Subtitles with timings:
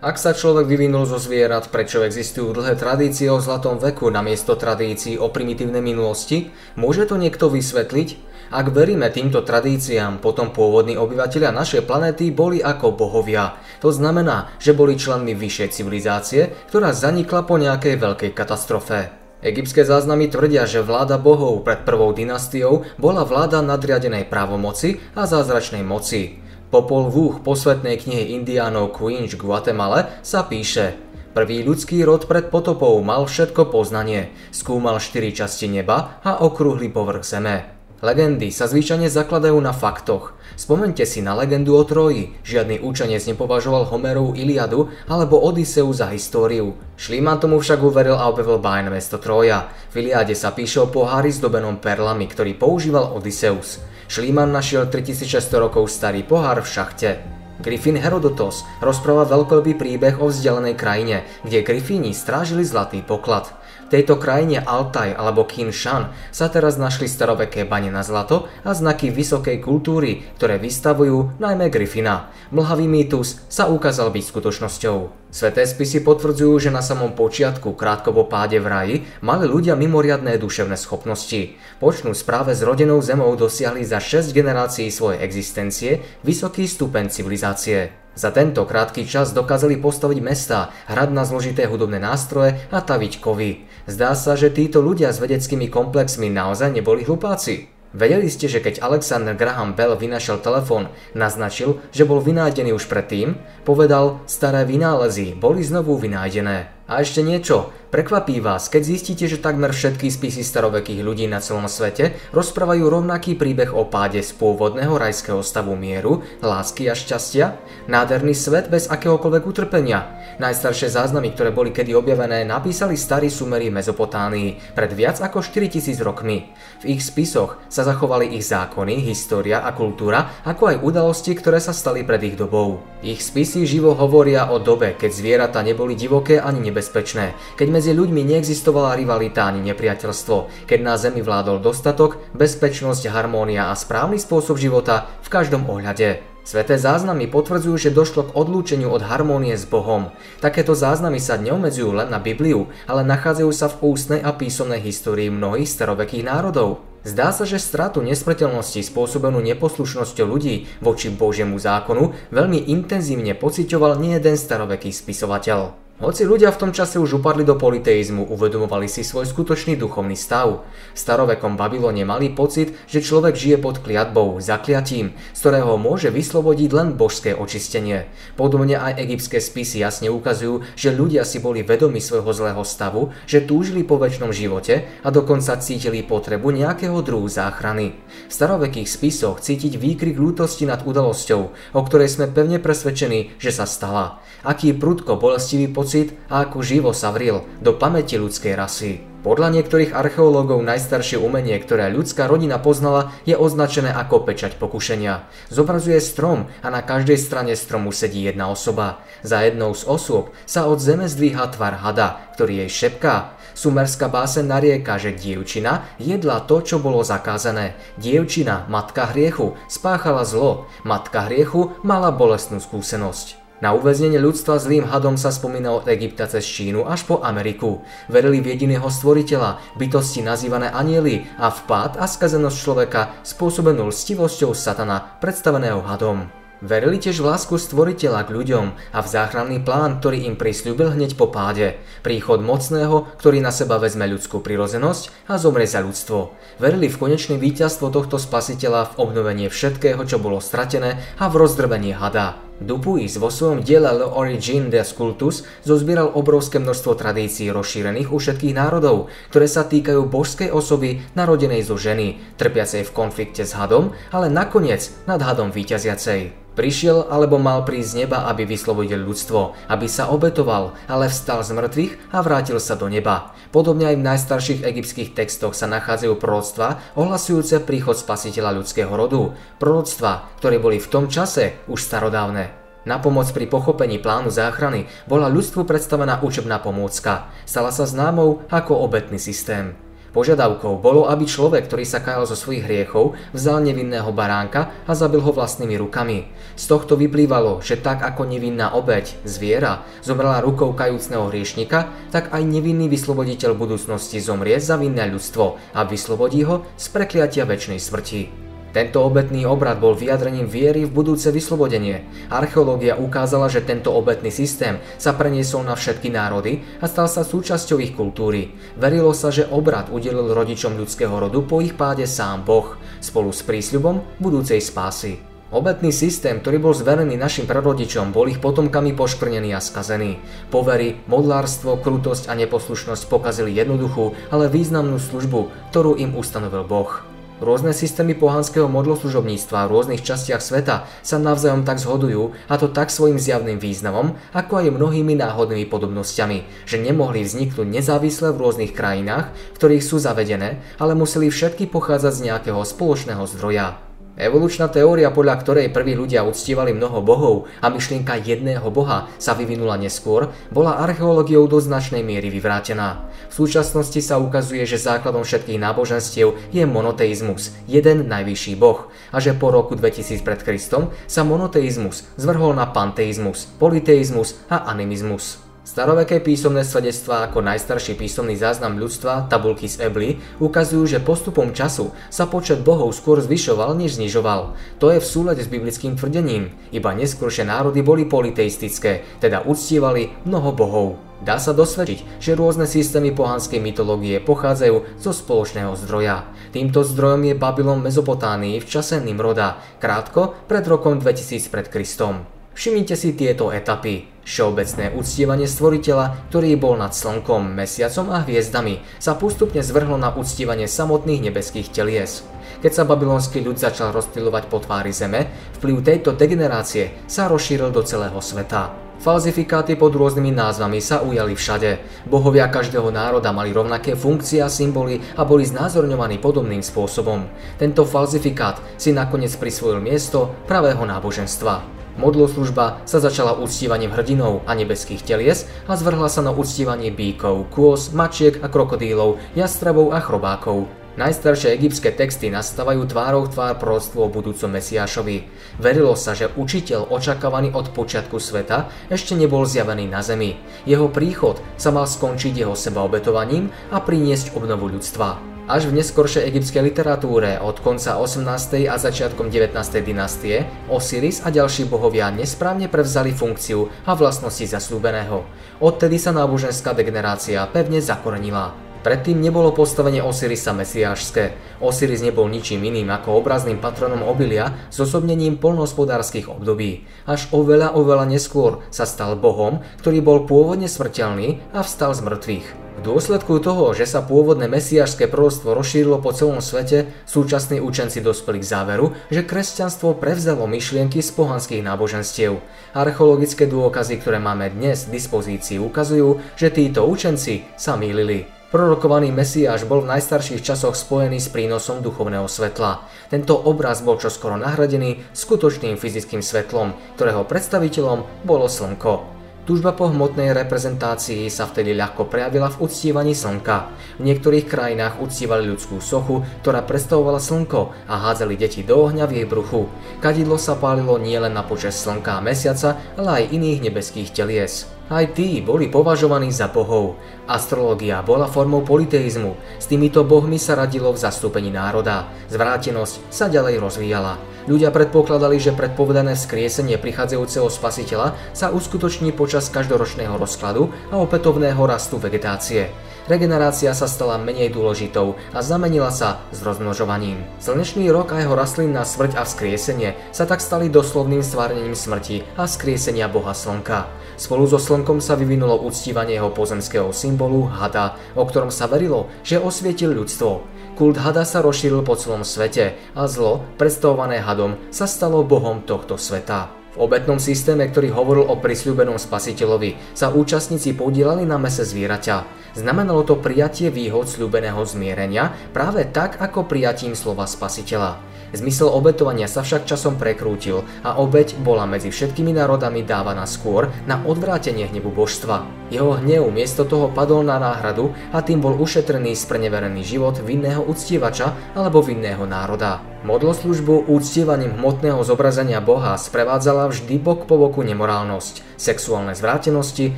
[0.00, 5.20] Ak sa človek vyvinul zo zvierat, prečo existujú dlhé tradície o zlatom veku namiesto tradícií
[5.20, 6.48] o primitívnej minulosti?
[6.80, 8.08] Môže to niekto vysvetliť?
[8.48, 13.60] Ak veríme týmto tradíciám, potom pôvodní obyvateľia našej planéty boli ako bohovia.
[13.84, 19.12] To znamená, že boli členmi vyššej civilizácie, ktorá zanikla po nejakej veľkej katastrofe.
[19.44, 25.84] Egyptské záznamy tvrdia, že vláda bohov pred prvou dynastiou bola vláda nadriadenej právomoci a zázračnej
[25.84, 26.40] moci.
[26.70, 30.94] Popol Vuh posvetnej knihy indiánov Queen's v Guatemala sa píše
[31.34, 37.22] Prvý ľudský rod pred potopou mal všetko poznanie, skúmal štyri časti neba a okrúhly povrch
[37.22, 37.79] zeme.
[38.00, 40.32] Legendy sa zvyčajne zakladajú na faktoch.
[40.56, 42.32] Spomente si na legendu o Troji.
[42.48, 46.80] Žiadny učenec nepovažoval Homerovú Iliadu alebo Odiseu za históriu.
[46.96, 49.68] Šlíman tomu však uveril a objavil bájne mesto Troja.
[49.92, 53.84] V Iliade sa píše o pohári s dobenom perlami, ktorý používal Odysseus.
[54.08, 57.39] Šlíman našiel 3600 rokov starý pohár v šachte.
[57.60, 63.52] Griffin Herodotos rozpráva veľkolepý príbeh o vzdialenej krajine, kde Griffini strážili zlatý poklad.
[63.86, 69.12] V tejto krajine Altaj alebo Shan sa teraz našli staroveké bane na zlato a znaky
[69.12, 72.32] vysokej kultúry, ktoré vystavujú najmä Griffina.
[72.48, 75.19] Mlhavý mýtus sa ukázal byť skutočnosťou.
[75.30, 80.34] Sveté spisy potvrdzujú, že na samom počiatku, krátko po páde v raji, mali ľudia mimoriadné
[80.42, 81.54] duševné schopnosti.
[81.78, 87.94] Počnú správe s rodenou zemou dosiahli za 6 generácií svojej existencie vysoký stupeň civilizácie.
[88.18, 93.70] Za tento krátky čas dokázali postaviť mesta, hrať na zložité hudobné nástroje a taviť kovy.
[93.86, 97.70] Zdá sa, že títo ľudia s vedeckými komplexmi naozaj neboli hlupáci.
[97.90, 103.34] Vedeli ste, že keď Alexander Graham Bell vynašiel telefón, naznačil, že bol vynájdený už predtým?
[103.66, 106.79] Povedal, staré vynálezy boli znovu vynájdené.
[106.90, 111.70] A ešte niečo, prekvapí vás, keď zistíte, že takmer všetky spisy starovekých ľudí na celom
[111.70, 117.62] svete rozprávajú rovnaký príbeh o páde z pôvodného rajského stavu mieru, lásky a šťastia?
[117.86, 120.18] Nádherný svet bez akéhokoľvek utrpenia.
[120.42, 126.50] Najstaršie záznamy, ktoré boli kedy objavené, napísali starí sumery Mezopotánii pred viac ako 4000 rokmi.
[126.82, 131.70] V ich spisoch sa zachovali ich zákony, história a kultúra, ako aj udalosti, ktoré sa
[131.70, 132.82] stali pred ich dobou.
[133.06, 137.92] Ich spisy živo hovoria o dobe, keď zvieratá neboli divoké ani nebezpečné nebezpečné, keď medzi
[137.92, 144.56] ľuďmi neexistovala rivalita ani nepriateľstvo, keď na Zemi vládol dostatok, bezpečnosť, harmónia a správny spôsob
[144.56, 146.24] života v každom ohľade.
[146.40, 150.08] Sveté záznamy potvrdzujú, že došlo k odlúčeniu od harmónie s Bohom.
[150.40, 155.28] Takéto záznamy sa neomedzujú len na Bibliu, ale nachádzajú sa v ústnej a písomnej histórii
[155.28, 156.80] mnohých starovekých národov.
[157.04, 164.36] Zdá sa, že stratu nesmrteľnosti spôsobenú neposlušnosťou ľudí voči Božiemu zákonu veľmi intenzívne pociťoval jeden
[164.40, 165.89] staroveký spisovateľ.
[166.00, 170.64] Hoci ľudia v tom čase už upadli do politeizmu, uvedomovali si svoj skutočný duchovný stav.
[170.64, 176.70] V starovekom Babylone mali pocit, že človek žije pod kliatbou, zakliatím, z ktorého môže vyslobodiť
[176.72, 178.08] len božské očistenie.
[178.40, 183.44] Podobne aj egyptské spisy jasne ukazujú, že ľudia si boli vedomi svojho zlého stavu, že
[183.44, 187.92] túžili po väčšnom živote a dokonca cítili potrebu nejakého druhu záchrany.
[188.24, 191.42] V starovekých spisoch cítiť výkrik lútosti nad udalosťou,
[191.76, 194.24] o ktorej sme pevne presvedčení, že sa stala.
[194.48, 199.02] Aký prudko bolestivý pocit pocit a ako živo sa vril do pamäti ľudskej rasy.
[199.26, 205.26] Podľa niektorých archeológov najstaršie umenie, ktoré ľudská rodina poznala, je označené ako pečať pokušenia.
[205.50, 209.02] Zobrazuje strom a na každej strane stromu sedí jedna osoba.
[209.26, 213.34] Za jednou z osôb sa od zeme zdvíha tvar hada, ktorý jej šepká.
[213.58, 217.74] Sumerská básen narieka, že dievčina jedla to, čo bolo zakázané.
[217.98, 220.70] Dievčina, matka hriechu, spáchala zlo.
[220.86, 223.39] Matka hriechu mala bolestnú skúsenosť.
[223.60, 227.84] Na uväznenie ľudstva zlým hadom sa spomína od Egypta cez Čínu až po Ameriku.
[228.08, 235.20] Verili v jediného stvoriteľa, bytosti nazývané anieli a vpád a skazenosť človeka spôsobenú lstivosťou satana,
[235.20, 236.32] predstaveného hadom.
[236.64, 238.66] Verili tiež v lásku stvoriteľa k ľuďom
[238.96, 241.80] a v záchranný plán, ktorý im prislúbil hneď po páde.
[242.00, 246.32] Príchod mocného, ktorý na seba vezme ľudskú prirozenosť a zomrie za ľudstvo.
[246.60, 251.96] Verili v konečné víťazstvo tohto spasiteľa v obnovenie všetkého, čo bolo stratené a v rozdrvenie
[251.96, 252.49] hada.
[252.60, 259.08] Dupuis vo svojom diele L'Origine des Cultus zozbieral obrovské množstvo tradícií rozšírených u všetkých národov,
[259.32, 264.92] ktoré sa týkajú božskej osoby narodenej zo ženy, trpiacej v konflikte s hadom, ale nakoniec
[265.08, 266.49] nad hadom výťaziacej.
[266.58, 271.54] Prišiel alebo mal prísť z neba, aby vyslobodil ľudstvo, aby sa obetoval, ale vstal z
[271.54, 273.30] mŕtvych a vrátil sa do neba.
[273.54, 279.34] Podobne aj v najstarších egyptských textoch sa nachádzajú proroctva ohlasujúce príchod spasiteľa ľudského rodu.
[279.62, 282.54] Proroctva, ktoré boli v tom čase už starodávne.
[282.88, 287.28] Na pomoc pri pochopení plánu záchrany bola ľudstvu predstavená učebná pomôcka.
[287.44, 289.76] Stala sa známou ako obetný systém.
[290.10, 295.22] Požiadavkou bolo, aby človek, ktorý sa kajal zo svojich hriechov, vzal nevinného baránka a zabil
[295.22, 296.26] ho vlastnými rukami.
[296.58, 302.42] Z tohto vyplývalo, že tak ako nevinná obeď, zviera, zomrela rukou kajúcneho hriešnika, tak aj
[302.42, 308.49] nevinný vysloboditeľ budúcnosti zomrie za vinné ľudstvo a vyslobodí ho z prekliatia väčšnej smrti.
[308.70, 312.06] Tento obetný obrad bol vyjadrením viery v budúce vyslobodenie.
[312.30, 317.82] Archeológia ukázala, že tento obetný systém sa preniesol na všetky národy a stal sa súčasťou
[317.82, 318.54] ich kultúry.
[318.78, 323.42] Verilo sa, že obrad udelil rodičom ľudského rodu po ich páde sám Boh, spolu s
[323.42, 325.18] prísľubom budúcej spásy.
[325.50, 330.22] Obetný systém, ktorý bol zverený našim prarodičom, bol ich potomkami poškvrnený a skazený.
[330.46, 337.02] Povery, modlárstvo, krutosť a neposlušnosť pokazili jednoduchú, ale významnú službu, ktorú im ustanovil Boh.
[337.40, 342.92] Rôzne systémy pohanského modloslužobníctva v rôznych častiach sveta sa navzájom tak zhodujú, a to tak
[342.92, 349.32] svojim zjavným významom, ako aj mnohými náhodnými podobnosťami, že nemohli vzniknúť nezávisle v rôznych krajinách,
[349.32, 353.89] v ktorých sú zavedené, ale museli všetky pochádzať z nejakého spoločného zdroja.
[354.20, 359.80] Evolučná teória, podľa ktorej prví ľudia uctívali mnoho bohov a myšlienka jedného boha sa vyvinula
[359.80, 363.08] neskôr, bola archeológiou do značnej miery vyvrátená.
[363.32, 369.32] V súčasnosti sa ukazuje, že základom všetkých náboženstiev je monoteizmus, jeden najvyšší boh, a že
[369.32, 375.49] po roku 2000 pred Kristom sa monoteizmus zvrhol na panteizmus, politeizmus a animizmus.
[375.70, 381.94] Staroveké písomné svedectvá ako najstarší písomný záznam ľudstva, tabulky z Ebly, ukazujú, že postupom času
[382.10, 384.58] sa počet bohov skôr zvyšoval, než znižoval.
[384.82, 386.50] To je v súlade s biblickým tvrdením.
[386.74, 390.98] Iba neskôršie národy boli politeistické, teda uctievali mnoho bohov.
[391.22, 396.26] Dá sa dosvedčiť, že rôzne systémy pohanskej mytológie pochádzajú zo spoločného zdroja.
[396.50, 402.39] Týmto zdrojom je Babylon Mezopotánii v čase Nimroda, krátko pred rokom 2000 pred Kristom.
[402.54, 404.10] Všimnite si tieto etapy.
[404.20, 410.70] Všeobecné uctievanie stvoriteľa, ktorý bol nad slnkom, mesiacom a hviezdami, sa postupne zvrhlo na uctievanie
[410.70, 412.22] samotných nebeských telies.
[412.60, 417.80] Keď sa babylonský ľud začal rozptýlovať po tvári zeme, vplyv tejto degenerácie sa rozšíril do
[417.80, 418.90] celého sveta.
[419.00, 422.04] Falzifikáty pod rôznymi názvami sa ujali všade.
[422.04, 427.24] Bohovia každého národa mali rovnaké funkcie a symboly a boli znázorňovaní podobným spôsobom.
[427.56, 431.79] Tento falzifikát si nakoniec prisvojil miesto pravého náboženstva.
[431.98, 437.90] Modloslužba sa začala uctívaním hrdinov a nebeských telies a zvrhla sa na uctívanie bíkov, kôz,
[437.90, 440.70] mačiek a krokodílov, jastrabov a chrobákov.
[440.98, 445.22] Najstaršie egyptské texty nastávajú tvárou tvár proroctvo o budúcom Mesiášovi.
[445.62, 450.34] Verilo sa, že učiteľ očakávaný od počiatku sveta ešte nebol zjavený na zemi.
[450.66, 455.29] Jeho príchod sa mal skončiť jeho sebaobetovaním a priniesť obnovu ľudstva.
[455.50, 458.70] Až v neskoršej egyptskej literatúre od konca 18.
[458.70, 459.50] a začiatkom 19.
[459.82, 465.26] dynastie Osiris a ďalší bohovia nesprávne prevzali funkciu a vlastnosti zaslúbeného.
[465.58, 468.54] Odtedy sa náboženská degenerácia pevne zakorenila.
[468.86, 471.34] Predtým nebolo postavenie Osirisa mesiášske.
[471.58, 476.86] Osiris nebol ničím iným ako obrazným patronom obilia s osobnením polnohospodárskych období.
[477.10, 482.69] Až oveľa, oveľa neskôr sa stal bohom, ktorý bol pôvodne smrteľný a vstal z mŕtvych.
[482.80, 488.40] V dôsledku toho, že sa pôvodné mesiašské proroctvo rozšírilo po celom svete, súčasní učenci dospeli
[488.40, 492.40] k záveru, že kresťanstvo prevzalo myšlienky z pohanských náboženstiev.
[492.72, 498.24] Archeologické dôkazy, ktoré máme dnes v dispozícii, ukazujú, že títo učenci sa mýlili.
[498.48, 502.88] Prorokovaný Mesiáš bol v najstarších časoch spojený s prínosom duchovného svetla.
[503.12, 509.19] Tento obraz bol čoskoro nahradený skutočným fyzickým svetlom, ktorého predstaviteľom bolo slnko.
[509.48, 513.72] Túžba po hmotnej reprezentácii sa vtedy ľahko prejavila v uctievaní slnka.
[513.96, 519.24] V niektorých krajinách uctievali ľudskú sochu, ktorá predstavovala slnko a hádzali deti do ohňa v
[519.24, 519.64] jej bruchu.
[520.04, 524.68] Kadidlo sa pálilo nielen na počas slnka a mesiaca, ale aj iných nebeských telies.
[524.90, 527.00] Aj tí boli považovaní za bohov.
[527.30, 529.38] Astrológia bola formou politeizmu.
[529.56, 532.10] S týmito bohmi sa radilo v zastúpení národa.
[532.26, 534.18] Zvrátenosť sa ďalej rozvíjala.
[534.48, 542.00] Ľudia predpokladali, že predpovedané skriesenie prichádzajúceho spasiteľa sa uskutoční počas každoročného rozkladu a opätovného rastu
[542.00, 542.72] vegetácie.
[543.10, 547.20] Regenerácia sa stala menej dôležitou a zamenila sa s rozmnožovaním.
[547.42, 552.46] Slnečný rok a jeho rastlinná smrť a vzkriesenie sa tak stali doslovným stvárnením smrti a
[552.46, 553.90] skriesenia Boha Slnka.
[554.20, 559.40] Spolu so Slnkom sa vyvinulo uctívanie jeho pozemského symbolu hada, o ktorom sa verilo, že
[559.40, 560.59] osvietil ľudstvo.
[560.80, 566.00] Kult hada sa rozšíril po celom svete a zlo, predstavované hadom, sa stalo bohom tohto
[566.00, 566.48] sveta.
[566.72, 572.24] V obetnom systéme, ktorý hovoril o prisľúbenom spasiteľovi, sa účastníci podielali na mese zvieraťa.
[572.56, 578.00] Znamenalo to prijatie výhod slúbeného zmierenia práve tak ako prijatím slova spasiteľa.
[578.30, 583.98] Zmysel obetovania sa však časom prekrútil a obeť bola medzi všetkými národami dávaná skôr na
[584.06, 585.42] odvrátenie hnevu božstva.
[585.70, 591.54] Jeho hnev miesto toho padol na náhradu a tým bol ušetrený spreneverený život vinného uctievača
[591.54, 592.82] alebo vinného národa.
[593.00, 599.96] Modloslužbu úctievaním hmotného zobrazenia Boha sprevádzala vždy bok po boku nemorálnosť, sexuálne zvrátenosti,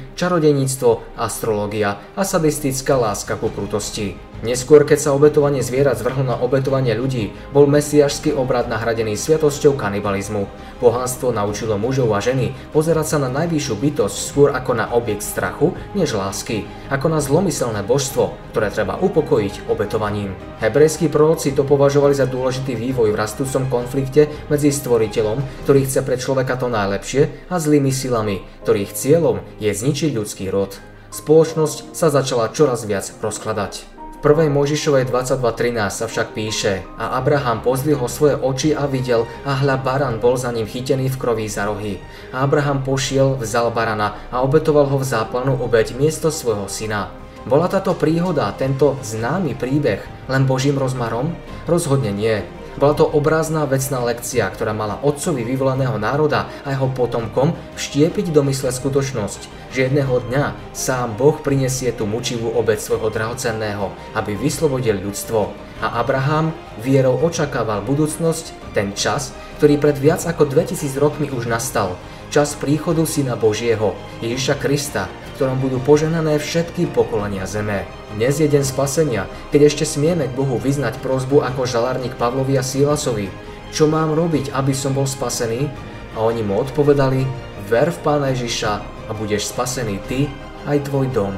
[0.15, 4.32] čarodeníctvo, astrológia a sadistická láska ku krutosti.
[4.43, 10.51] Neskôr, keď sa obetovanie zvierat zvrhlo na obetovanie ľudí, bol mesiašský obrad nahradený sviatosťou kanibalizmu.
[10.83, 15.79] Pohánstvo naučilo mužov a ženy pozerať sa na najvyššiu bytosť skôr ako na objekt strachu,
[15.95, 20.35] než lásky, ako na zlomyselné božstvo, ktoré treba upokojiť obetovaním.
[20.59, 26.19] Hebrejskí proroci to považovali za dôležitý vývoj v rastúcom konflikte medzi stvoriteľom, ktorý chce pre
[26.19, 30.83] človeka to najlepšie, a zlými silami, ktorých cieľom je zničiť ľudský rod.
[31.15, 34.02] Spoločnosť sa začala čoraz viac rozkladať.
[34.23, 34.55] 1.
[34.55, 40.23] Možišovej 22.13 sa však píše a Abraham pozdvihol svoje oči a videl a hľa baran
[40.23, 41.99] bol za ním chytený v kroví za rohy.
[42.31, 47.11] A Abraham pošiel, vzal barana a obetoval ho v záplanu obeď miesto svojho syna.
[47.51, 51.35] Bola táto príhoda, tento známy príbeh len Božím rozmarom?
[51.67, 52.47] Rozhodne nie.
[52.81, 58.41] Bola to obrazná vecná lekcia, ktorá mala otcovi vyvoleného národa a jeho potomkom vštiepiť do
[58.49, 64.97] mysle skutočnosť, že jedného dňa sám Boh prinesie tú mučivú obec svojho drahocenného, aby vyslobodil
[65.05, 65.53] ľudstvo.
[65.85, 72.01] A Abraham vierou očakával budúcnosť, ten čas, ktorý pred viac ako 2000 rokmi už nastal,
[72.33, 73.93] čas príchodu Syna Božieho,
[74.25, 77.89] Ježiša Krista, ktorom budú poženané všetky pokolenia zeme.
[78.15, 82.65] Dnes je deň spasenia, keď ešte smieme k Bohu vyznať prozbu ako žalárnik Pavlovi a
[82.65, 83.33] Sílasovi.
[83.73, 85.67] Čo mám robiť, aby som bol spasený?
[86.13, 87.25] A oni mu odpovedali,
[87.73, 88.73] ver v Pána Ježiša
[89.09, 90.29] a budeš spasený ty
[90.69, 91.33] aj tvoj dom.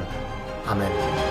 [0.67, 1.24] Amen.